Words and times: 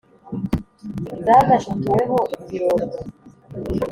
Zanashituweho 1.25 2.17
ibirondwe? 2.39 2.97